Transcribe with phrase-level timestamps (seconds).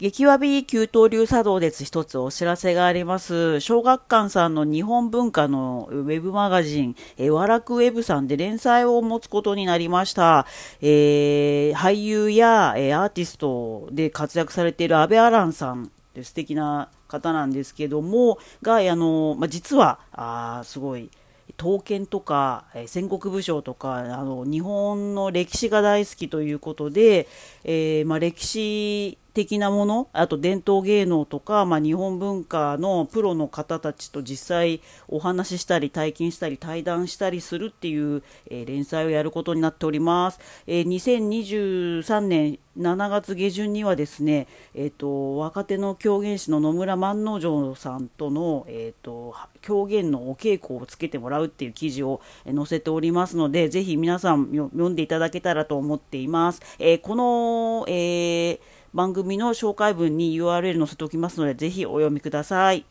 [0.00, 3.60] 激わび給湯流茶道です一つお知らせがあります。
[3.60, 10.46] 小学館さんの日本文化のウェブマガジン、えワラクウェブさんで連載を持つことになりました。
[10.80, 21.08] えー、俳優や、えアーティストで活躍されている安倍アランさんで素敵な方なんですけども、が、あの、まあ、実は、あすごい、
[21.56, 27.28] 刀剣とか、え戦国武将とかあの日本の歴史が大好きということで、
[27.62, 40.38] えー、まあ、歴史的なもの、あと伝統芸能とか、まあ、日本文化のプロの方たちと実際お話ししたり体験したり対談したりするっていう、えー、連載をやることになっております。
[40.68, 56.62] えー、2023年7月下旬にはですね、え、ー、と、若手の狂言師の野村万能城さんとの、えっ、と、狂言のお稽古をつけてもらうっていう記事を載せておりますので、ぜひ皆さん読んでいただけたらと思っています。
[56.78, 62.86] えこの、えー番組の紹介文に URL 載せておきますので、ぜひお読みください。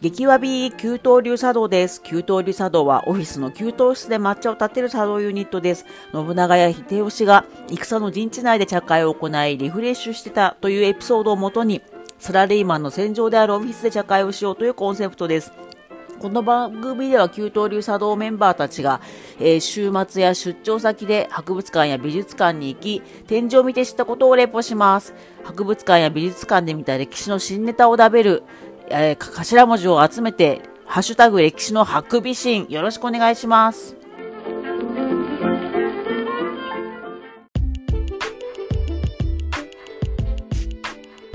[0.00, 2.02] 激わび給湯流茶道です。
[2.02, 5.84] 給湯流茶道はオフィスの給湯室で抹茶を立てる茶道ユニットです。
[6.12, 11.82] 信長や秀吉が戦の陣地内で茶会を行いリフレッシュしてたというエピソードをもとに
[12.18, 15.52] サラリーマンの戦場であるオフィスで茶会をしようというコンセプトです。
[16.18, 19.00] この番組では旧東流茶道メンバーたちが、
[19.38, 25.14] えー、週末や出張先で博物館や美術館に行き、展示を見て知ったことをレポします。
[25.44, 28.42] 博物館や美術館で見た歴史の新ネタを食べる、
[28.88, 33.96] えー、頭文字を集めて、ハッシュタグ歴史のハクビシン、よろしくお願いします。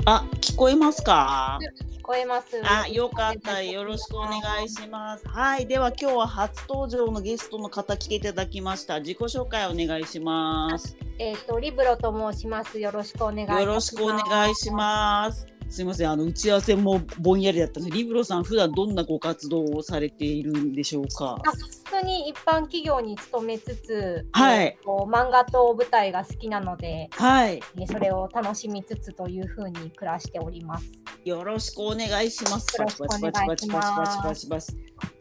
[0.04, 1.58] あ、聞こえますか？
[2.02, 2.60] こえます？
[2.64, 3.62] あ、よかった。
[3.62, 5.28] よろしくお願いします。
[5.28, 9.00] はい、では今日は初登場のゲストの方来ていただきました。
[9.00, 10.96] 自己紹介お願いします。
[11.18, 12.78] えっ、ー、とリブロと申します。
[12.80, 13.60] よろしくお願いします。
[13.60, 15.51] よろしくお願いします。
[15.72, 21.38] すみません、あの打ち合わせもぼんやりだったので、リブロさん普段どんなご活動をされているんでしょうか？
[21.46, 30.84] あ、普通に一般企業に勤めつつ、はい、こう漫画と舞台が好きなので、はい、それを楽しみつつというふうに暮らしております。
[31.24, 32.76] よろしくお願いします。
[32.78, 34.76] よろしくお願いします。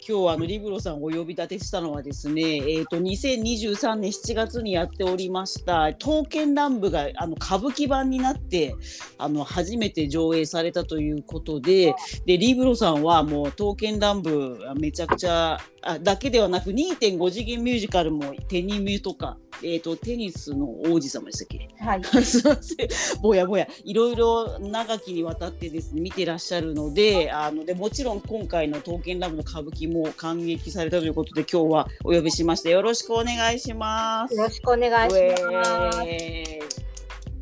[0.07, 8.75] 今日あのリブロさんをお呼び立てしたのはですね、え、ー、と2023年7月にやっておりました刀剣乱舞があの歌舞伎版になって
[9.19, 11.93] あの初めて上映されたということで、
[12.25, 23.21] でリブロさんはもう刀剣乱舞めちゃくちゃあだけではなく2.5次元ミュージカルもテニミュとかえーと、テニスの王子様でしたっけ、はい、 すいません。
[23.21, 23.67] ぼやぼや。
[23.83, 34.35] いろいろ長きにわたってですね見てらっしゃるのであのでもちろん今回の「刀剣乱舞」の歌舞伎も感激されたということで今日はお呼びしましてよろしくお願いします。
[34.35, 36.90] よろしくお願いします。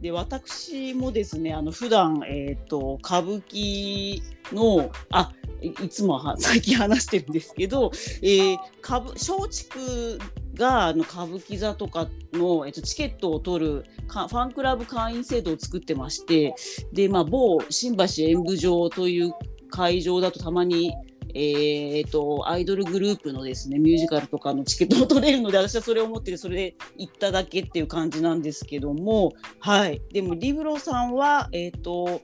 [0.01, 4.21] で私もですねあの普段えっ、ー、と歌舞伎
[4.53, 10.17] のあいつも最近話してるんですけど、えー、松竹
[10.53, 16.55] があの歌舞伎座とかの、えっと、チケットを取るファンクラブ会員制度を作ってまして
[16.93, 19.33] で、まあ、某新橋演舞場という
[19.69, 20.93] 会場だとたまに
[21.33, 30.01] えーと、アイドルグループのですねミュージカルとかのチケットを取れるので私はそれを持ってそれで行っただけっていう感じなんですけどもはい。
[30.11, 32.21] でもリブロさんはえっ、ー、と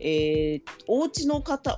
[0.00, 1.76] えー、お家の方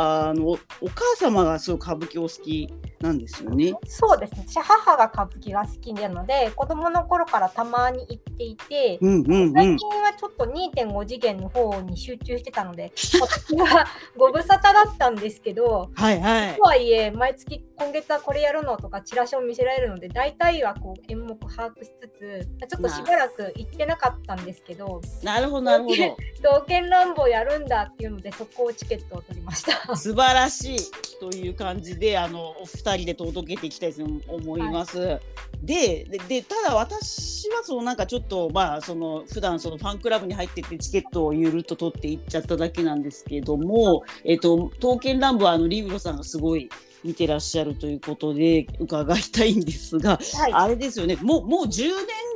[0.00, 0.56] あのお
[0.94, 3.74] 母様がすごい歌舞伎お好きなんですよね。
[3.86, 4.44] そうですね。
[4.46, 13.86] 私母が歌舞伎が好きなので、子供の頃からたまに行っていて、うんうんうん、最近はちょっと2.5次元の方に集中してたので、私は
[14.16, 16.56] ご無沙汰だったんですけど、はいはい。
[16.56, 25.96] とはいえ毎月今月はこれやるのとかチラシを見せられるので、大体はこう演目把握しつつ、ちょっとしばらく行ってなかったんですけど、なるほどなるほど。
[26.42, 29.87] 刀剣乱舞やるんだっていうので、そこをチケットを取りました。
[29.96, 30.78] 素晴らしい
[31.18, 34.98] という感じで、あのお二人で届けていきたいと思います。
[34.98, 35.20] はい、
[35.62, 46.68] ででただ私はそのなんかちょっとまあその普段そのファンクラブに入っててチケットをゆるっと取っていっちゃっただけなんですけども、えっ、と刀剣乱舞はあのリブロさんがすごい
[47.02, 51.94] 見てらっしゃるということで伺いたいんですが、はい、あれですよねもうもう10年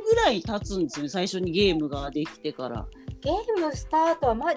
[0.09, 2.85] ぐらい経つんですよね最初にゲームができてから。
[3.23, 4.55] ゲームスタートは、まあ、10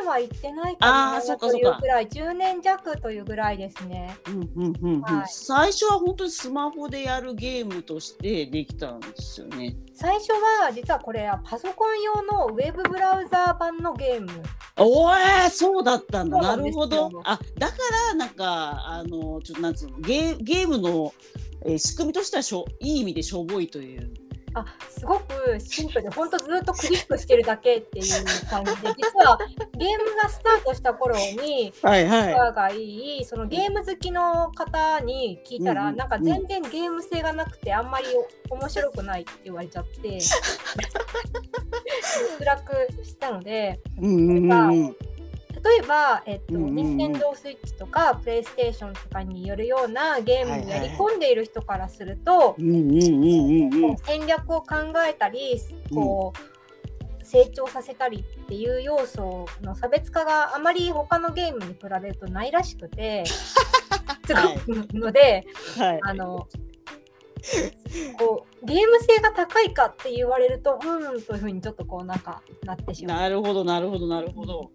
[0.00, 2.06] 年は行ってないかなというぐらい。
[2.06, 9.76] 10年弱というぐらいですね、うんうんうん、はい、最初は本当にスマホでやるゲームとしてできたんですよね。
[9.94, 14.30] 最初は実はこれはパソコン用のウェブブラウザー版のゲーム。
[14.78, 16.40] おえそうだったんだ。
[16.40, 17.10] なるほど。
[17.24, 17.74] あだか
[18.08, 21.12] らなんかあのちょっとなんつうのゲゲームの
[21.66, 24.25] えー仕組みとしてはしょいい意味でしょぼいという。
[24.56, 28.06] あすごくシンプルで本当ずっとクリックしてるだけっていう
[28.48, 29.38] 感じで 実は
[29.76, 38.06] ゲームがスタートした頃にはいは仲がいいそのゲーム好きの方に聞いたら、うんうんなんか全然ゲーム性がなくてあんまり
[38.50, 40.18] 面白くないって言われちゃって
[42.38, 44.96] 辛くしたのでうんうんうん
[45.78, 52.56] えば、えっと、任天堂スイッチとかプレイステーションとかによるようなゲームにやり込んでいる人からすると。
[52.58, 54.76] 戦略を考
[55.08, 55.60] えたり
[55.94, 56.32] こ
[57.20, 64.94] う、成長させたりっていう要素の差別化があまり他のゲームに比べるとないらしくて すごく。
[64.94, 65.46] ので、
[65.76, 66.00] はい。
[66.02, 66.46] あの
[68.18, 73.20] こうゲーム性が高いかって言われるとうんというふうにちょっとこうなんかなってしまう。
[73.20, 74.70] なるほどなるほどなるほど。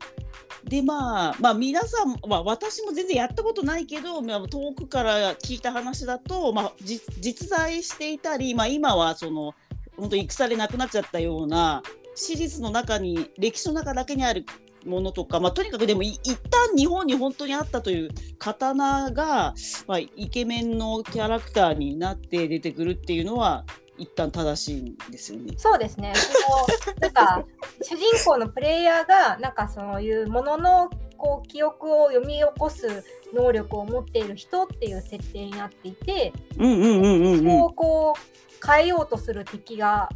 [0.63, 9.56] でまあまあ皆さん、まあ、私も全然やったことないけど、まあ、遠くから聞いた話だと、まあ、実在していたり、まあ、今はその
[9.97, 11.81] 本当戦でなくなっちゃったような
[12.15, 14.45] 史実の中に歴史の中だけにある
[14.86, 19.54] ものとか、まあ、とにかくでもい一旦日本に本当にあったという刀が、
[19.88, 23.66] まあ、イケメンのキャラクターになって出てくるっていうのは
[23.98, 25.54] 一旦正しいんですよね。
[25.57, 26.13] そうですね。
[26.16, 27.45] そのなんか
[27.83, 40.10] 主人公のプレイヤーがなんかそういうもののこう記憶を読み起こす能力を持っている人っていう設定になっていて、うんうんうんうんうんそこをこう変えようとする敵が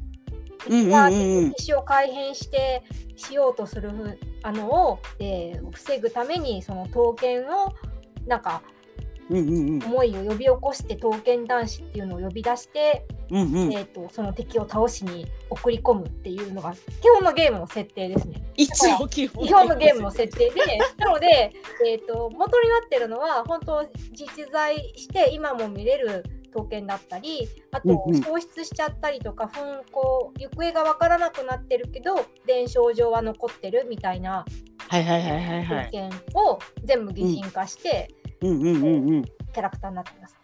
[0.64, 2.84] 敵がうんを改変して
[3.16, 7.74] しようとするふあのを、えー防ぐためにその刀剣を
[8.28, 8.62] なんか
[9.30, 9.84] うんうんうん。
[9.84, 13.74] 思いを呼び起こして刀剣男子っていうのを呼び出してうんうん。
[13.74, 18.44] えー、とその敵を倒しに送り込むっていうのが基本のゲームの設定ですね。
[18.56, 19.46] 一応基本。
[19.48, 20.62] 基本のゲームの設定で、
[20.98, 21.52] なので、
[21.88, 23.84] えー、と元になってるのは本当
[24.14, 26.24] 実在して今も見れる
[26.56, 34.46] 刀剣だったりあと消失しちゃったりとか、ふんこう行方がわからなくなってるけど伝承上は残ってるみたいな
[34.88, 35.86] はいはいはいはいはい。
[35.86, 38.10] 刀剣を全部擬人化して
[38.42, 38.84] うんうんうん
[39.16, 39.24] うん。
[39.24, 40.40] キャラクターになってますね。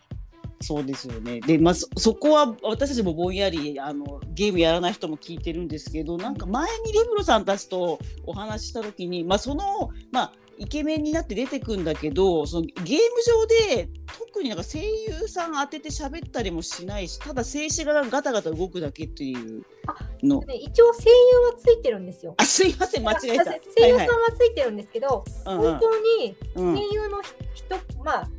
[0.61, 1.39] そうですよね。
[1.41, 19.63] で、まあ、そそこは私たちもぼんやりあのゲームやらない人も聞いてるんですけど、なんか前にリブロさんたちとお話しした時に、まあ、その、まあ、イケメンになって出てくんだけど、そのゲーム上で特になんか声優さん当てて喋ったりもしないし、ただ静止画がガタガタ動くだけっていう
[20.23, 20.39] の。
[20.41, 22.33] で一応声優はついてるんですよ。
[22.37, 23.45] あ、すいません、間違えた。
[23.45, 27.21] 声優さんはついてるんですけど、はいはい本当にうんうんうん声優の
[27.53, 28.29] 人、まあ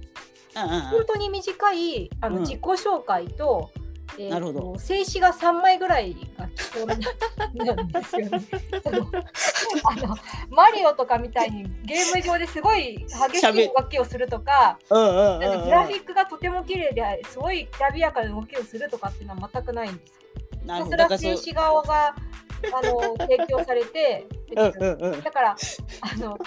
[0.64, 3.70] うんうん本当に短いあの、うん自己紹介と,、
[4.18, 8.40] えーとなるほど静止画3枚ぐらいが基本なんですよね。
[10.50, 20.22] マリオとかみたいにゲーム上ですごい激しい動きをするとか、うんうんうんなんかグラフィックがとても綺麗ですごいきらびやかな動きをするとかっていうのは全くないんですよ。
[20.66, 20.96] なるほど。
[20.96, 22.14] ひたす静止画が
[22.72, 25.20] あの提供されて出てくるうんうんうん。
[25.22, 25.56] だから
[26.00, 26.38] あのはい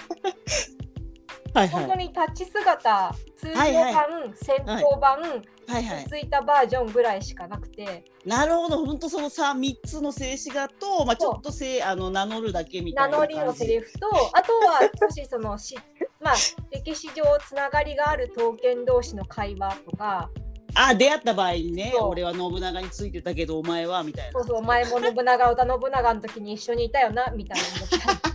[1.54, 3.96] はい本当に立ち姿通常版、はいはい
[4.36, 6.06] 戦闘版、はいはい。
[6.08, 13.36] ついたバージョンぐらいしかなくて、なるほど、本当そのさ三つの静止画と、まあちょっとせいあの名乗るだけみた名いな感じ。
[13.36, 15.78] 乗りのセリフとあとは少しその し
[16.20, 16.36] まあ
[16.72, 20.30] 歴史上つながりがある刀剣同士の会話とか
[20.76, 24.32] あ出会った場合にね、俺は信長についてたけどお前はみたいな。
[24.34, 28.35] そうそうお前も信長織田信長の時に一緒にいたよなみたいな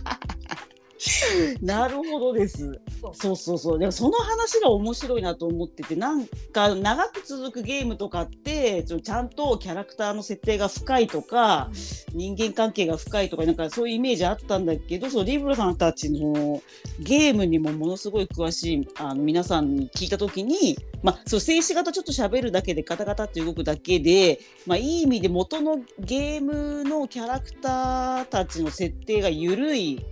[1.61, 2.79] なるほどです。
[3.13, 3.79] そうそうそう。
[3.79, 11.71] でもその話が面白いなと思ってて、なんか長く続くゲームとかって、ちゃんとキャラクターの設定が深いとか、
[12.13, 16.61] 人間関係が深いとか、なんかそういうイメージあったんだけど、そうリブロさんたちの
[16.99, 30.05] ゲームにもものすごい詳しいあの皆さんに聞いたときに、まあ、そう静止画とちょっと喋るだけでガタガタって動くだけで、まあ、いい意味で元のゲームのキャラクターたちの設定が緩い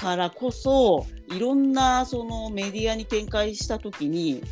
[0.00, 4.42] からこそいろんなそのメディアに展開した時に、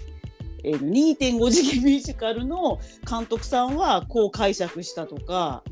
[0.62, 2.78] えー2.5次元ミュージカルの
[3.09, 5.62] 監督さんはこう解釈したとか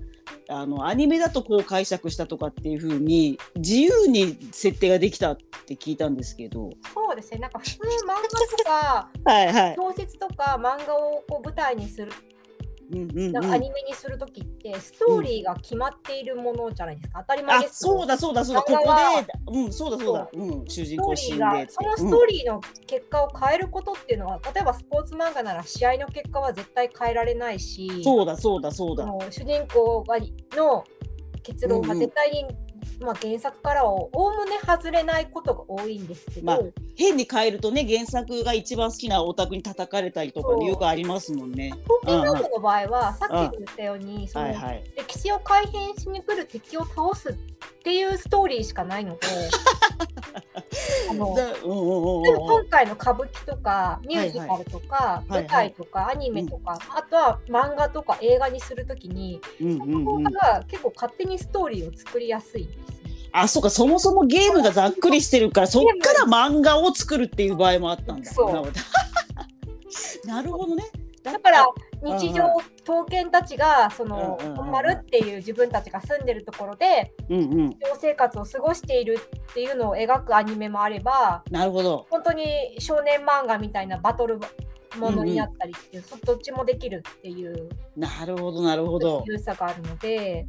[0.48, 6.70] あのアニメだとこう解釈したとかっていう風に自由に設定ができたって聞いたんですけど。
[6.94, 9.76] そうですねなんか普通漫画とか はいはい。
[9.76, 12.12] 小説とか漫画をこう舞台にする
[12.92, 18.62] うんうんかアニメにするときってストーリーが決まっているものじゃないですか、当たり前あですそうだそうだそうだ。
[18.62, 18.94] ここ
[19.52, 20.28] でうんそうだそうだ。
[20.32, 20.36] う。
[20.36, 29.06] ん主人公死んでそのストーリーの結果を変えることっていうのは、例えばスポーツ漫画なら試合の結果は絶対変えられないしうんそうだそうだそうだ。
[29.30, 30.18] 主人公が
[30.52, 30.84] の
[31.42, 32.46] 結論が絶対に
[33.00, 36.58] まあ、原作からをおおむね外れないことが多いんですけど、まあ
[36.96, 41.72] 変に変えるとね原作が一番好きなオタクに叩かれたりとかよくありますもんね。
[42.04, 44.84] 刀剣乱舞の場合は、さっきも言ったように、そのはいはい。
[44.96, 47.36] 歴史を改変しに来る敵を倒す
[47.86, 49.18] っていうストーリーしかないので
[51.08, 62.82] あの今回の歌舞伎とかミュージカルとか、はいはい舞台とかアニメとか、あとは漫画とか映画にするときに、うんうんうんここが結構勝手にストーリーを作りやすいんですよ。
[63.30, 68.32] あそうかそもそもゲームがざっくりしてるからそっから漫画を作るっていう場合もあったんだ。
[70.24, 70.84] なるほどね。
[71.32, 71.66] だから
[72.02, 72.44] 日常
[72.84, 79.18] 刀剣たちがそのうんうんうん本丸っていう自分たちが住んでるところでうんうん日常生活を過ごしている
[79.50, 82.06] っていうのを描くアニメもあればなるほど。
[82.10, 82.44] 本当に
[82.78, 84.38] 少年漫画みたいなバトル
[84.98, 89.22] ものになったりっていう、そどっちもできるっていうなるほどなるほど。
[89.26, 90.46] 優さがあるので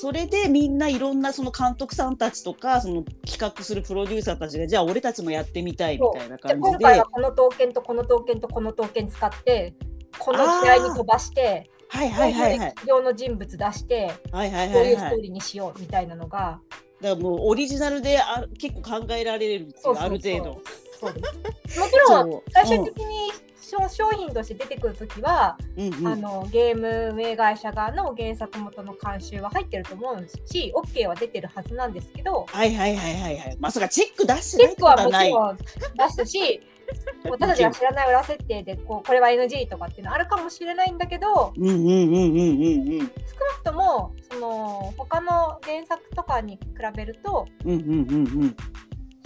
[0.00, 6.68] それでみんないろんなその監督さんたちとかその企画するプロデューサーたちがじゃあ俺たちもやってみたいみたいな感じで。
[6.68, 9.74] 今回はこの刀剣とこの刀剣とこの刀剣使って
[10.20, 12.74] この試合に飛ばしてはいはいはいはい。
[12.74, 14.92] こういう歴史上の人物出してはいはいこうはい。
[14.92, 16.60] いうはいストーリーにしようみたいなのが。
[17.00, 20.62] だからもうオリジナルであ結構考えられるある程度
[21.00, 21.20] そうで
[21.66, 26.06] すもちろん最終的に商商品として出てくるときは、うんうん。
[26.08, 33.56] あのゲーム運営会社側の原作元の監修は入ってると思うし OK は出てるはずなんですけどはいはいはいはいはい。
[33.60, 35.32] まさかチェック出してチェックないってことはない。
[35.32, 36.60] はもちろん出すし
[37.28, 42.98] 私たちが知らない裏設定でこうこれは NG とかっていうのあるかもしれないんだけどうんうんうんうんうんうん。
[43.00, 43.10] 少な
[43.58, 46.58] くともその他の原作とかに比
[46.96, 48.56] べるとうんうんうんうん。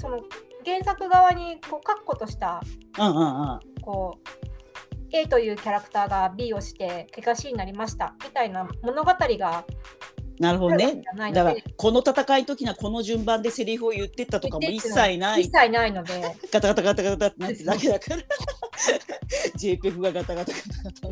[0.00, 0.18] その
[0.64, 2.62] 原作側にこう確固とした
[2.98, 3.60] うんうんうん。
[3.80, 4.28] こう
[5.12, 9.64] A というキャラクターが B をして怪我しになりましたみたいな物語が
[10.38, 11.02] なるほどね。
[11.32, 15.42] だからこの戦いの時にはこの順番でセリフを言ってったとかも一切ない。
[15.42, 16.34] 一切ないので。
[16.50, 18.22] ガタガタガタガタってなってるだけだから。
[19.56, 21.11] JPEG がガタガタガタガ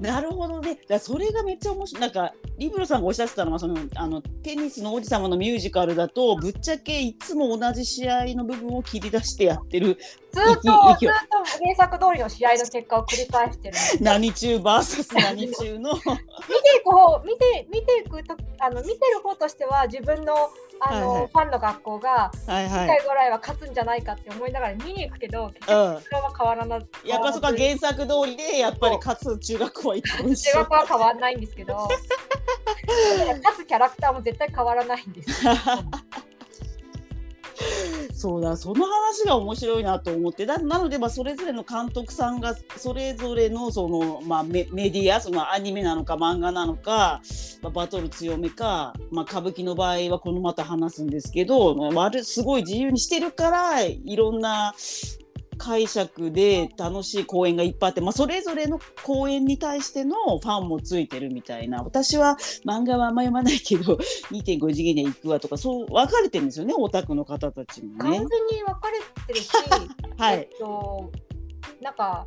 [0.00, 0.78] なるほどね。
[0.88, 2.00] だそれがめっちゃ面白い。
[2.00, 9.98] なんかリブロさんがおっしゃってたのはそのあのテニスの王子様のミュージカルだとぶっちゃけいつも同じ試合の部分を切り出してやってる
[10.46, 10.68] ずっとずっ
[10.98, 13.76] と原作通りの試合の結果を繰り返してる。
[14.00, 15.94] 何中 VS 何中の。
[15.94, 21.30] 見ていく方見て見ていくとあの見てる方としては自分のあの、はいはい。
[21.32, 22.66] ファンの学校がはいはい。
[22.68, 25.94] 1回ぐらいは勝つんじゃないかって思いながら見に行くけど結うん。
[25.94, 31.88] 局それは変わらないやっぱそこは原作通りでやっぱり勝つ中学校は一緒中学は変わらないんですけど。
[32.88, 35.52] 勝つキャラクターも絶対変わらないんですよ
[38.14, 40.46] そうだその話が面白いなと思って。
[40.46, 47.20] なので、まあ、それぞれの監督さんがそれぞれのその、まあ、メディアそのアニメなのか漫画なのか、
[47.62, 54.74] まあ、バトル強めか、まあ、歌舞伎の場合はこのまた話すんですけど、まあ、すごい自由にしてるからいろんな
[55.58, 63.94] 解釈で楽しい公演がいっぱいあって、まあ、それぞれの公演に対してのファンもついてるみたいな私は漫画はあんま読まないけど
[64.32, 68.26] 2.5次元で行くわとかそう分かれてるんですよねオタクの方たちも完全ね。
[68.52, 69.50] に分かれてるし、
[70.16, 71.10] はいえっと
[71.82, 72.26] なんか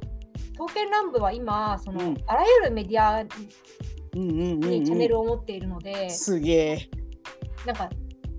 [0.53, 6.89] 刀剣乱舞は今その、うんあらゆるメディアうんうんうんにチャンネうルを持っているので、ん、すげえ。
[7.65, 7.89] なんか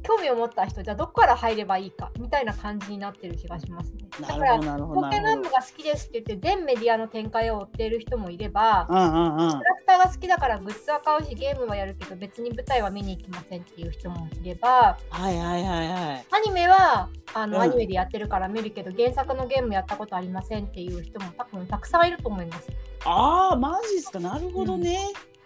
[0.03, 4.09] 興味を持った人じゃあどこから入ればいいかみたいな感じになってる気がしますね。
[4.21, 5.51] だからなるほどなるほど刀剣なるほど。
[5.51, 16.27] 乱舞が好きですって言って全メディアの展開を追っている人もいれば、うんうんうんキャラクターが好きだからグッズは買うしゲームはやるけど別に舞台は見に行きませんっていう人もいればはいはいはいはい。
[16.31, 22.69] アニメはあの、うんアニメでやってるから見るけど原作のゲームやったことありませんっていう人も多分たくさんいると思います。
[23.05, 24.99] ああマジっすかなるほどね。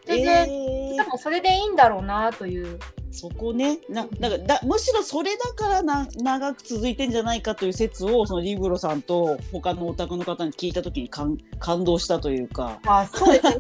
[0.05, 2.79] 全え然、ー多分それでいいんだろうなという。
[3.17, 12.79] そこねななんかだむしろそれだからな長く続いてんじゃないかという説をそのリブロさんと他のオタクの方に聞いた時に感感動したというか。
[12.85, 13.57] まあそうですね。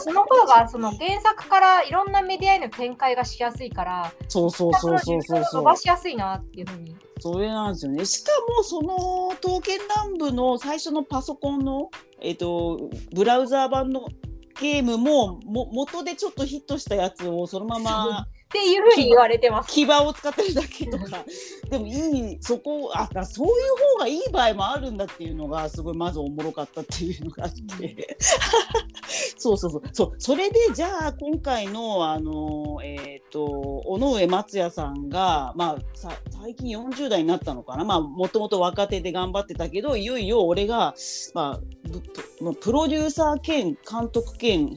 [0.00, 5.76] その方がその原作からいろんなメディアへの展開がしやすいから、そうそうそうそうそうそう伸ば。
[5.76, 6.96] しやすいなっていうふうに。
[7.18, 8.04] それなんですよね。
[8.04, 11.90] しかもその刀剣乱舞の最初のパソコンの
[12.20, 14.06] えっ、とブラウザー版の
[14.60, 19.70] ゲームもも元でちょっとヒットしたやつをそのままっていうふうに言われてます。
[19.70, 21.24] 牙を使ってるだけとか。
[21.70, 23.52] でもいいそこあだそういう
[23.94, 28.18] 方がいい場合もあるんだっていうのがすごいまずおもろかったっていうのがあって。
[29.38, 30.14] そう そうそうそう。
[30.18, 33.44] それでじゃあ今回のあのえっ、と
[33.86, 36.10] 尾上松也さんがまあさ
[36.42, 37.84] 最近40代になったのかな。
[37.84, 40.96] まあもともと若手で頑張ってたけどいよいよ俺が
[41.34, 44.76] まあプロデューサー兼監督兼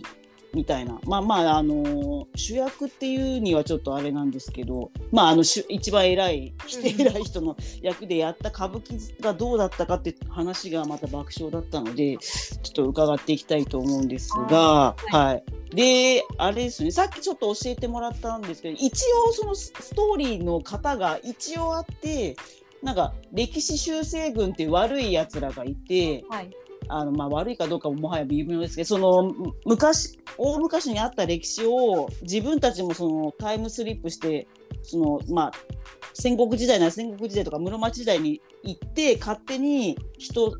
[0.53, 0.99] みたいな。
[1.05, 15.43] まあまああの主役っていうにはちょっとあれなんですけどまああのし一番偉いして偉い人の役でやった歌舞伎がどうだったかって話がまた爆笑だったのでちょっと伺っていきたいと思うんですが、あーはい、
[15.75, 16.91] であれですね。
[16.91, 22.35] さっきちょっと教えてもらったんですけど一応そのスストーリーの型が一応あって
[22.81, 26.51] なんか歴史修正軍って悪いやつらがいてはい。
[26.89, 29.33] あのまあ悪いかどうかももはや微妙ですけどその
[29.65, 34.47] 昔大昔にあった歴史を自分たちもそのタイムスリップして
[34.83, 35.51] そのまあ
[36.13, 40.53] 戦国時代なら戦国時代とか室町時代に行って勝手に人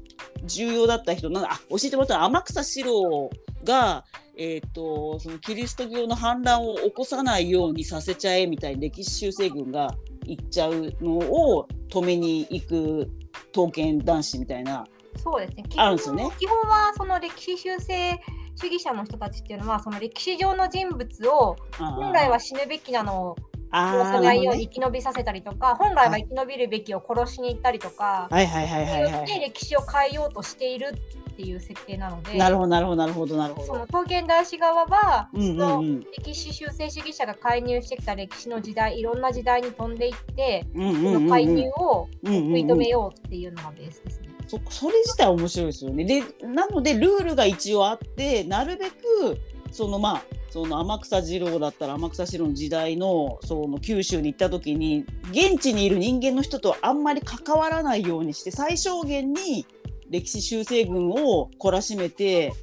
[0.45, 3.29] 重要だった人なんあ教えてもらったのは天草四郎
[3.63, 4.03] が、
[4.35, 13.07] えー、とそのキリスト教の反乱を起こさないようにさせちゃえみたいに歴史修正軍が行っちゃうのを止めに行く
[13.53, 14.85] 刀剣男子みたいな。
[15.17, 15.63] そうですね。
[15.69, 18.19] 基本あるんですよね基本はその歴史修正
[18.55, 23.35] 主義者の人たちっていうのはその歴史上の人物を本来は死ぬべきなのを
[23.71, 30.93] 殺さないように生き延びさせたりとか、本来は生き延びるべきを殺しに行ったりとか、はいはいはいはいはで歴史を変えようとしている
[31.31, 32.37] っていう設定なのでい。
[32.37, 33.65] なるほどなるほどなるほどなるほど。
[33.65, 44.32] その刀剣男子側は、うんうんうん歴史修正主義者が介入してきた歴史の時代いろんな時代に飛んでいって、うんうんそうんうんの介入を食い止めようっていうのがベースですね。
[44.53, 46.05] そそれ自体面白いですよね。
[46.05, 49.39] でなのでルールが一応あってなるべく
[49.71, 59.65] そのまあその天草二郎だったら天草四郎の時代のその九州に行った時に現地にいる人間の人とあんまり関わらないようにして最小限に
[60.09, 62.53] 歴史修正軍を懲らしめて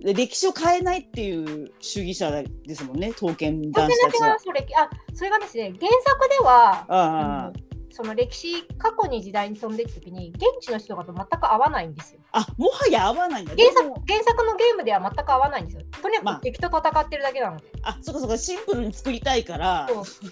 [0.00, 2.30] で歴史を変えないっていう主義者
[2.66, 4.36] ですもんね刀剣男子たちは。
[4.40, 7.67] それあそれがですね原作ではああうん
[7.98, 12.20] その歴史過去に時代に飛んでいくときに現地の人がと全く合わないんですよ。
[12.30, 13.56] あもはや合わないんだ。
[13.56, 15.82] 原作原作のゲームでは全く合わないんですよ。
[16.00, 17.64] とにかまあく敵と戦ってるだけなので。
[17.82, 19.86] あそうかそうかシンプルに作りたいから。
[19.86, 20.30] あの現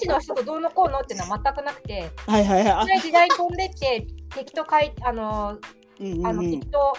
[0.00, 3.00] 地の人とどうのこうのっていうのは全くなくて、はいはいはい。
[3.02, 5.58] 時代に飛んでって敵とかいあの
[6.00, 6.96] うんうんうんあの敵と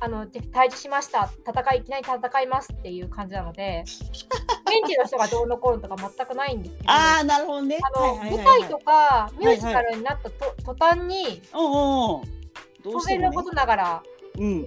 [0.00, 3.84] あの敵対峙しました戦いいきなり戦いますっていう感じなので
[4.70, 7.78] 現地の人がどうのこうのとか全くないんですけどああなるほどね。
[8.22, 12.40] 舞台とかミュージカルになったと、途端にうんうんうん。
[12.82, 14.02] どう当然のことながら
[14.38, 14.66] うん。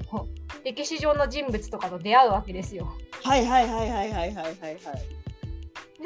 [0.64, 2.94] 歴史上の人物とかと出会うわけですよ。
[3.24, 4.54] はいはいはいはいはいはいはいはい。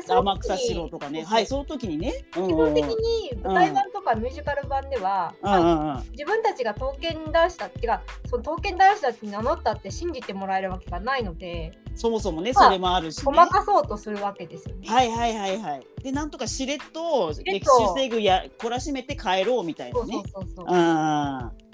[0.03, 1.23] 天草四郎とかね。
[1.23, 2.25] そうはい、その時にね。
[2.35, 6.03] うんうん基本的に舞台版とかミュージカル版では、うんうんうん。
[6.11, 13.23] 自分たちが刀剣男子だっていうかその刀剣男子だって名乗ったって信じてもらえるわけがないのでそもそもね、まあそれもあるしね。
[13.25, 14.87] ごまかそうとするわけですよね。
[14.87, 15.87] はいはいはいはい。
[16.03, 20.23] で、なんとかしれっと歴と史修正軍や懲らしめて帰ろうみたいそうなね。
[20.31, 20.65] そうそうそう。
[20.67, 21.66] ああ。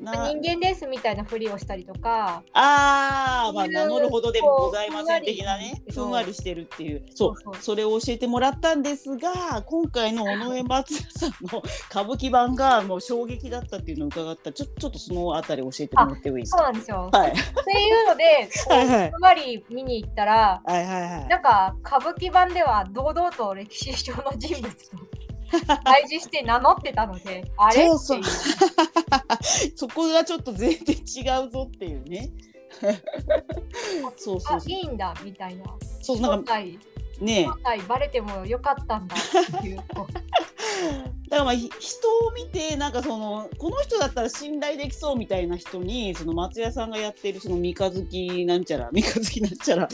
[0.00, 0.32] な。
[0.32, 6.62] 人間ですみたいなふりをしたりとか、ああ、まあ、名乗るほどでもございません的なね、ふんわりしてる。
[6.62, 7.56] っていう、そう。
[7.60, 16.64] それを教えてもらったんですが、今回の尾上松也さんの歌舞伎版がもう衝撃だったっていうのを伺った、ちょちょっとそのあたり教えてもらってもいいですそうか。
[16.64, 17.10] なんですよ。
[17.12, 18.48] はい、っていうので、
[19.12, 21.28] ふんわり見に行ったら、はいはいはい。
[21.28, 24.96] なんか歌舞伎版では堂々と歴史上の人物と
[25.84, 27.88] 対峙して名乗ってたので、あれ？
[27.88, 28.20] そうそう。
[29.74, 32.30] そこがちょっと全然違うぞっていうね。
[34.16, 34.70] そうそうそう。
[34.70, 35.64] あいいんだみたいな。
[36.02, 36.78] そうなんかね
[37.20, 39.82] 正体バレてもよかったんだっていう。
[41.28, 49.88] だからまあひ人を見てなんかそのこの人だったら信頼できそうみたいな人にその松也さんがやってるその三日月なんちゃら三日月なんちゃら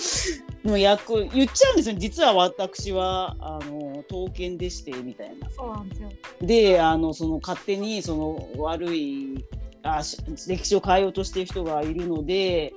[0.64, 5.51] の役を言っちゃうんですよ実は私はあの刀剣でしてみたいな。
[5.51, 6.09] そうなんですよ。
[6.40, 9.45] であのその勝手にその悪い
[9.83, 10.18] あし
[10.49, 12.73] 歴史を変えようとしてる人がいるので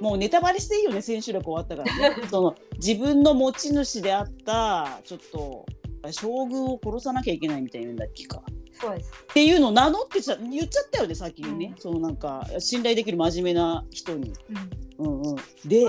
[0.00, 5.66] もうネタバレしていいよね千秋楽終わったからね その自分の持ち主であったちょっと
[6.10, 8.42] 将軍を殺さなきゃいけないみたいなんだっけか。
[8.72, 9.10] そうです。
[9.10, 14.32] っていうのを名乗ってちゃ言っちゃったよね先にね、うんそのなんか信頼できる真面目な人に。
[14.98, 15.20] うん。
[15.20, 15.36] うんうん、
[15.66, 15.86] で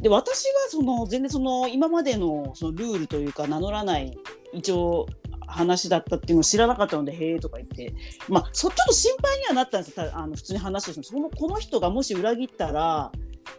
[0.00, 4.16] で私はその全然その今までのそのルールというか名乗らない
[4.52, 5.06] 一応
[5.46, 7.92] 話だったっていうのを知らなかったのでへえとか言って。
[8.28, 13.12] まあそちょっと心配にはなったんですあの普通に話をしてそのこの人がもし裏切ったら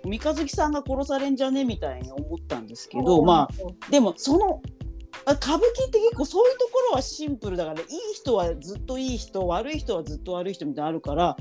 [0.03, 1.63] 三日月さんが殺されんじゃね？
[1.65, 4.82] みたいに思ったんですけどまあでもそのあ
[5.25, 11.37] 歌舞伎って結構そういうところはシンプルだからいい人はずっといい人悪い人はずっと悪い人みたいなのあるから、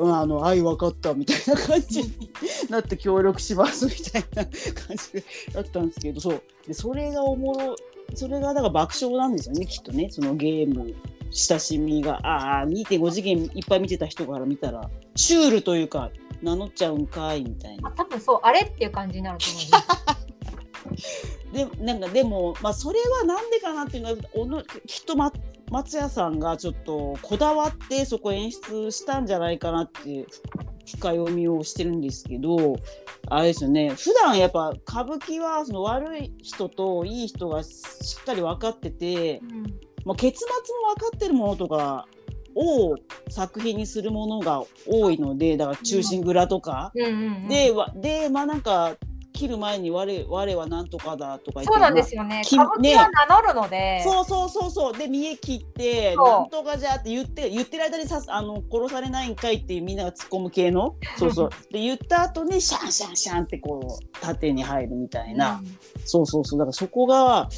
[0.00, 0.06] うん。
[0.06, 2.10] うん、あの愛分かったみたいな感じに
[2.68, 6.42] なって協力しますみたいな感じだったんですけどそう。
[6.66, 7.76] でそれがおもろ
[8.14, 10.08] それがだから爆笑なんですよねきっとね。
[10.10, 10.94] そのゲーム
[11.30, 12.20] 親しみが。
[12.26, 16.10] ああ2.5次元いっぱい見てた人から見たらシュールというか
[16.42, 17.88] 名乗っちゃうんかいみたいな。
[17.88, 17.92] あ。
[17.92, 20.23] 多分そうあれっていう感じになると思います。
[21.52, 25.16] でなんかでも、まあ、それはなんでかなっていうのはおのきっと、
[25.70, 30.26] 松屋さんがちょっとこだわってそこ演出したんじゃないかなって
[30.86, 32.76] 深読みをしてるんですけど
[33.28, 39.62] あれですよね普段やっぱ歌舞伎はその悪い人といい人がしっかり分かってて、うん
[40.04, 40.48] まあ、結末
[40.82, 42.06] も分かってるものとか
[42.54, 42.96] を
[43.30, 46.92] 作品にするものが多いのでだから「忠臣蔵」とか。
[46.94, 48.96] うんうんうん、ででまあなんか
[49.34, 52.42] 切る前に我我はなんとかだとか言ってそうなんですよね。
[52.44, 54.96] き歌舞伎は名乗るので、そうそうそうそう。
[54.96, 60.94] で見え切ってなんとかじゃって言って言ってる間にさあの殺されないんかいってみんなが突っ込む系の？
[61.18, 61.50] そうそう。
[61.72, 65.60] で言った後にシャンシャンシャンってこう縦に入るみたいな、
[66.04, 66.58] そうそうそう。
[66.60, 67.48] だからそこが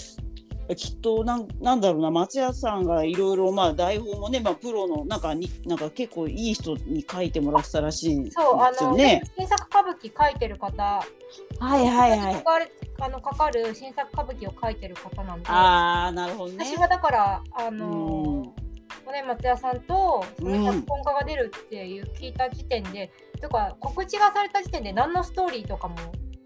[0.74, 9.22] きっとなんなんだろうな松屋さんがいろいろまあ台本もね、まあ、プロのなんかになんか結構いい人に書いてもらってたらしいんですそうあの、よね。
[9.38, 11.02] 新作歌舞伎書いてる方、は
[11.78, 12.42] いはいはいか。
[12.42, 16.64] かるあのかかる新作歌舞伎を書いてる方なんで、ああなるほどね。
[16.64, 18.54] 私はだからあうんの。
[19.12, 25.96] ね、松屋さんとその脚本家が出るっていう聞いた時点で、とか告知がされた時点で何のストーリーとかも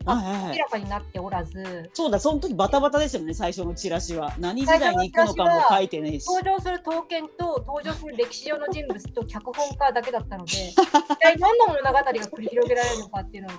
[0.06, 4.32] 明らかになっておらず、そうだ、その時バタバタでしたよね、最初のチラシは。
[4.38, 6.26] 何時代に行くのかも書いてねえし。
[6.26, 10.76] 登場する刀剣と登場する歴史上の人物と脚本家だけだったので一
[11.18, 13.54] 体何の物語が繰り広げられるのかっていうのが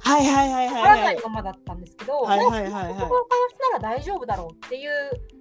[0.00, 1.14] はいはいはいわからはいはい。
[1.16, 4.90] ないままだったんですけど、はいはいはい脚本家のは人なら大丈夫だろうっていう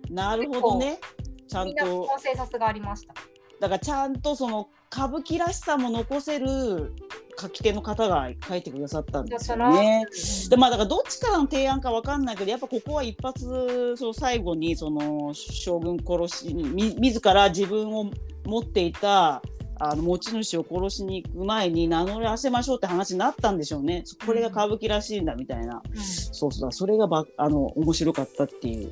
[0.10, 0.14] い。
[0.14, 1.00] なるほどね。
[1.48, 3.14] ちゃんみんなコと、ンセンサスがありました。
[3.60, 6.94] だからちゃんとその歌舞伎らしさも残せる
[7.40, 10.06] 書き手の方が書いてくださったんですよね。
[10.50, 18.10] でまあだからどっちからの提案かわかんないけどやっぱここは一発その最後にその将軍殺しにみ自ら自分を
[18.46, 19.42] 持っていた
[19.80, 24.04] あの持ち主を殺しに行く前に名乗らせましょうって話になったんでしょうね。
[24.26, 25.82] これが歌舞伎らしいんだみたいな。
[25.90, 26.02] うん
[26.38, 28.92] そうそうそれがばあの面白かったっていう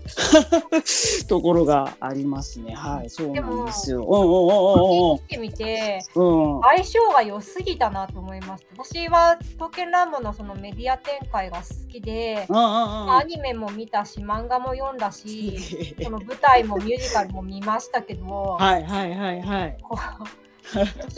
[1.29, 2.73] ところがありますね。
[2.73, 4.03] はい、そうなんですよ。
[4.03, 6.61] うん見てみてうんうんうんうん。
[6.63, 8.83] 相性が良すぎたなと思いました。
[8.83, 12.65] 私は「刀剣乱舞」のそのメディア展開が好きで、うんうんう
[13.11, 15.57] んアニメも見たし漫画も読んだし
[16.01, 19.77] その舞台もミュージカルも見ましたけど、はいはいはいはい。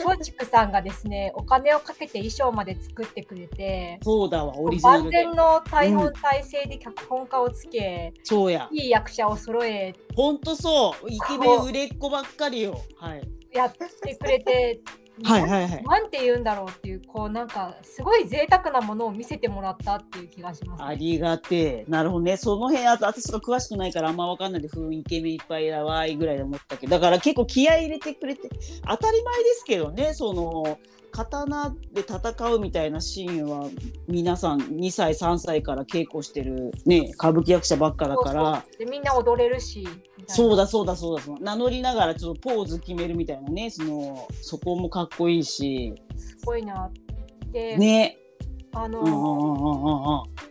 [0.04, 5.36] 松竹さんがですねお金をかけて衣装まで作ってくれてそうだわ、オリジナルで万全。
[5.36, 8.68] の対本体制で脚本家をつけ、そうや。
[8.70, 11.10] いい役者を揃えほんとそう。
[11.10, 12.80] イケメン売れっ子ばっかりよ。
[12.96, 13.22] はい。
[13.52, 14.80] やってくれて
[15.24, 15.84] はいはいはい。
[15.84, 21.84] なんて言うんだろうっていうこうなんかすごい贅沢なものを見せてもらったっていう気がします、ありがてえ。
[21.88, 22.36] なるほどね。
[22.36, 28.48] その辺、あと私が詳しくないからあんま分かんないで、雰囲気イケメンいっぱいだわいぐらいで思ったけど、だから結構気合い入れてくれて、
[28.88, 30.78] 当たり前ですけどね、その、
[31.18, 33.68] 刀で戦うみたいなシーンは
[34.06, 38.64] 皆さん2歳3歳から稽古してるね歌舞伎役者ばっかだから。
[38.78, 39.88] でみんな踊れるし。
[40.28, 45.94] そうだそうだそうだそ名乗りながらちょっとポーズ決めるみたいなねそのそこもかっこいいし。
[46.16, 46.92] すごいなっ
[47.52, 48.18] て、ね。
[48.72, 50.47] あの、うんうんうんうんうんはい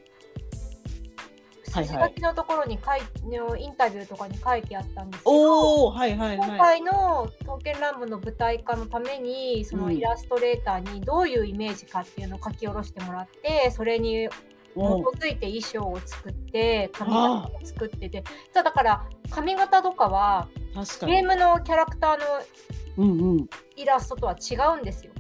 [1.72, 6.60] 筋書きのところに書いのインタビューとかに書いてあったんですけどはいはい今はい。
[6.60, 9.98] 回の「刀剣乱舞」の舞台化のためにそのうん。
[9.98, 14.84] イラストレーターにどういうイメージかっていうのを書き下ろしてもらってそれに基うん
[15.20, 21.12] づいて衣装を作って髪型を作っててじゃあだから髪型とかは確かに。
[21.14, 22.18] ゲームのキャラクター
[23.00, 25.12] のイラストとは違うんですよ。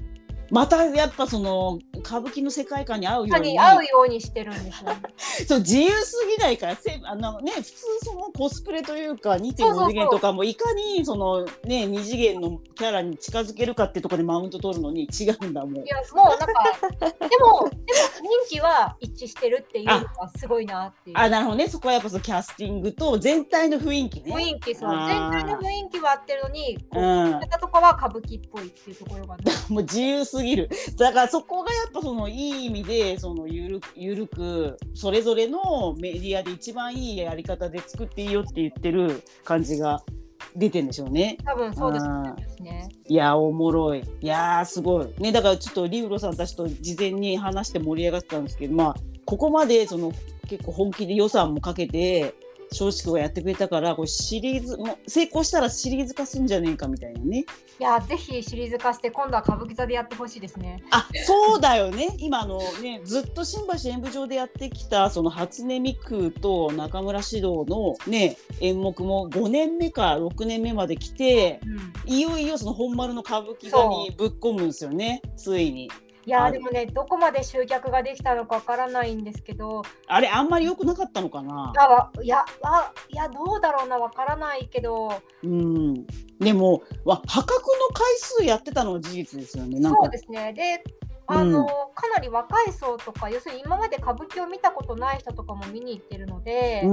[0.52, 4.92] またやっぱその歌舞伎の世界観に合うようにに合うようにしてるんですよ。
[5.48, 15.88] そう自由すぎないからせあの、ね、普通そのコスプレというか2.5そうそうそう次元とかもいかにその、ね、2次元のキャラに近づけるかってところでマウント取るのに違うんだもんい。
[15.88, 16.48] やもうなんか
[17.00, 17.72] でもでも
[18.48, 20.08] 人気は一致してるっていうのが
[20.38, 21.18] すごいなっていう。
[21.18, 24.34] あなるほどねそこはやっぱそのキャスティングと全体の雰囲気ね。
[24.34, 40.02] 雰囲気そう全体の雰囲気は合ってるのにこううん、方とかは歌舞伎っぽいっていうところがね もう自由すぎる だからそこがやっぱそのいい意味でそのゆるゆるくそれぞれのメディアで一番いいやり方で作っていいよって言ってる感じが
[40.56, 41.38] 出てんでしょうね。
[41.46, 42.90] 多分そうですあね。
[43.08, 48.96] いやおもろいいやーすごいねだからちょっとリウロさんたちと事前に話して盛り上がってたんですけどまあ
[49.26, 50.12] ここまでその
[50.48, 52.34] 結構本気で予算もかけて
[52.72, 57.46] 松竹がやってくれたからこれシリーズもう成功したらシリーズ化すんじゃねえかみたいなね
[57.80, 60.84] いやぜひシリーズ化して今度は歌舞伎座でやってほしいですね。
[60.90, 71.60] あそうだよね今あのねずっと新橋演舞場でやってきたその初音ミクと中村獅童のね演目も5年目か6年目まで来て
[72.06, 75.90] うんいよいよその本丸の歌舞伎座にぶっ込むんですよねついに。
[76.28, 81.72] いやでもねどこまで集客ができたのかわからないんですけどあれあんまり良くなかったのかな？
[81.78, 85.22] あいやあいやどうだろうなわからないけど。
[85.42, 86.06] うん。
[86.40, 90.52] でもわ破格の回数やってたのは事実ですよねそうですね。
[90.52, 90.84] で
[91.28, 96.84] あの、うん、かなり若い層とか要するに今まで歌舞伎を見たことない人とかも見に行ってるので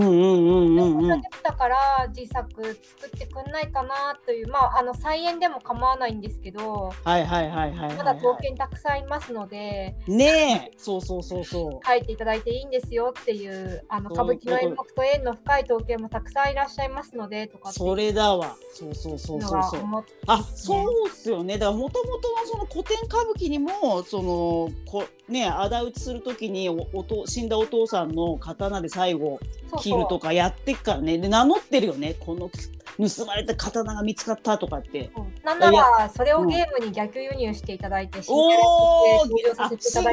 [1.43, 10.75] だから自作作ってくんないかなというまああの再演でも構わないんですけどはいはいはいはい、まだ刀剣たくさんいますのでねえ。
[10.77, 11.87] そうそうそうそう。
[11.87, 18.57] 書いていただいていいんですよっていうあの歌舞伎の演目と縁の深い刀剣もたくさんいらっしゃいますのでとかそれだわ。
[18.73, 19.87] そうそうそうそうそう、ね、
[20.27, 21.59] あそうっすよね。
[21.59, 29.39] だからもともとのその古典歌舞伎にもそののこね仇討ちする時におお死んだお父さんの刀で最後
[29.81, 31.19] 切るとかやってっからね。
[31.19, 32.15] で名乗ってるよね。
[32.19, 32.51] この
[32.97, 35.11] 盗まれた刀が見つかったとかって。
[35.43, 38.33] なんならそれをゲームに逆輸入していただいて、うん、新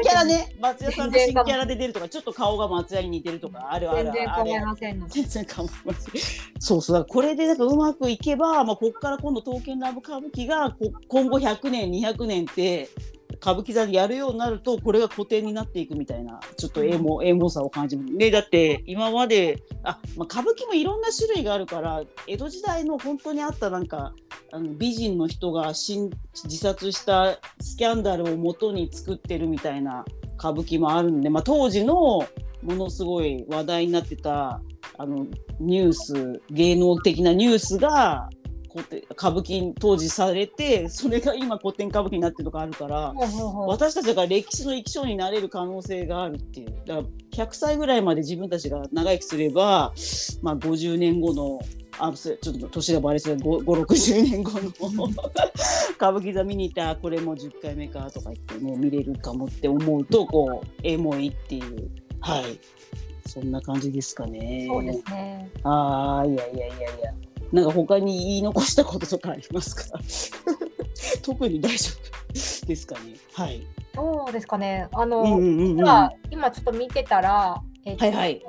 [0.02, 0.54] キャラね。
[0.60, 5.08] 松屋さんの新キャラで出るとかちょっと顔が松屋に似てるとかあるある全然構いませんの。
[5.08, 6.14] 全然構いません。
[6.58, 10.76] そうそうこれでなんかうまくいけば、まあ、ここから今度刀剣乱舞歌舞伎が
[11.08, 12.88] 今後100年200年って
[13.40, 24.14] 歌舞伎座でやるようになるとこれが古典になっていくみたいなちょっとエモ,、エモさを感じますねだって今まであ、まあ、歌舞伎もいろんな種類があるから江戸時代の本当にあったなんか
[24.52, 26.10] あの美人の人が自
[26.56, 30.04] 殺したスキャンダルをもとに作ってるみたいな
[30.38, 32.28] 歌舞伎もあるんで、まあ、当時のも
[32.62, 34.60] のすごい話題になってた
[34.98, 35.26] あの
[35.58, 38.28] ニュース芸能的なニュースが
[39.10, 43.14] 歌舞伎当時されてそれが今古典歌舞伎になってるとかあるから、
[43.66, 46.74] 私たちが歴史の生き証になれる可能性があるっていう。
[46.86, 49.92] だから100歳ぐらいまで自分たちが長生きすれば、
[50.42, 51.60] まあ、50年後の
[51.98, 55.08] あちょっと年がバレそう560年後の
[55.96, 61.90] 歌舞伎座見に行ったこれも10回目かとか言ってね見れるかもって思うとこうエモいっていう。
[62.20, 62.58] はい。
[63.26, 64.66] そんな感じですかね。
[64.68, 65.50] そうですね。
[65.62, 67.14] ああいやいやいやいや。
[67.52, 69.98] なんか他に言い残したこととかありますか？
[71.22, 71.90] 特に大丈
[72.30, 73.14] 夫ですかね？
[73.34, 73.66] はい。
[73.94, 74.88] どうですかね。
[74.92, 78.42] あの、うんうんうん、今今ちょっと見てたら、えー、はいはい。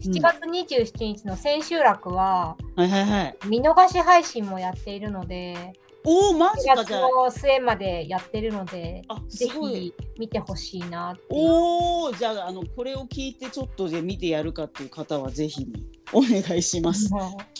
[0.00, 5.72] 7月27日の千秋楽は、はいはいはい、見逃し配信もやっているので、
[6.04, 7.30] おおマジかじゃあ。
[7.30, 15.66] 末までやってるのでぜひ見てほしいなおおじゃああのこれを聞いてちょっとで見てやるかっていう方はぜひ
[16.12, 17.10] お願いします。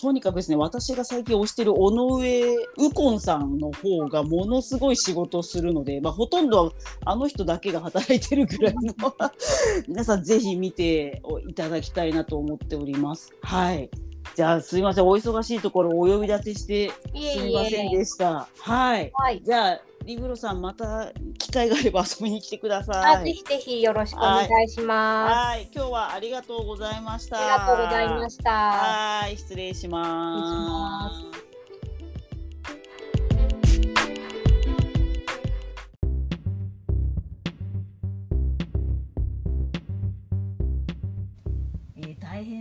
[0.01, 6.73] とにかくですね私が最近推してる尾上右近さんの方がものすごい仕事をするので、まあ、ほとんど
[7.05, 9.15] あの人だけが働いてるぐらいの。
[9.87, 13.33] 皆さんぜひ見ていただきたいなと思っております。
[13.43, 13.91] はい
[14.35, 18.49] じゃあすいませんお忙しいところお呼び立てしてすみませんでした。
[18.59, 23.25] はい、はい、じゃあリブロさんまた機会があれば遊びに来てください。
[23.25, 25.35] ぜひぜひよろしくお願いします。
[25.35, 27.39] はい、今日はありがとうございました。
[27.39, 28.51] ありがとうございました。
[28.51, 31.48] はい、失礼します。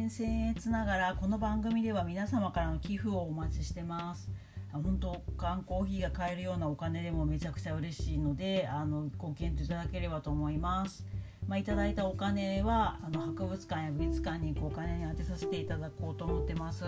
[0.07, 4.29] 僭越ながらこの番組では皆様からの寄付をお待ちしてます
[4.71, 11.05] 本当缶コーヒーが買えるようなお金でもめちゃくちゃ嬉しいのであのご検討いただければと思います
[11.45, 16.83] まあ、いただいたお金はあの博物館や美術館にお金に充てさせていただこうと思ってます。